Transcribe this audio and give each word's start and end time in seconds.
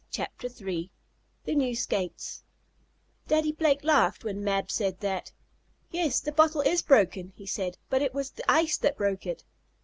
CHAPTER 0.09 0.47
III 0.47 0.89
THE 1.43 1.53
NEW 1.53 1.75
SKATES 1.75 2.41
Daddy 3.27 3.51
Blake 3.51 3.83
laughed 3.83 4.23
when 4.23 4.43
Mab 4.43 4.71
said 4.71 4.99
that. 5.01 5.31
"Yes, 5.91 6.19
the 6.19 6.31
bottle 6.31 6.61
is 6.61 6.81
broken," 6.81 7.33
he 7.35 7.45
said, 7.45 7.77
"but 7.87 8.01
it 8.01 8.11
was 8.11 8.31
the 8.31 8.51
ice 8.51 8.77
that 8.77 8.97
broke 8.97 9.27
it." 9.27 9.43